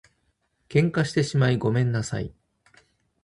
[0.67, 2.33] 喧嘩してしまいごめんなさい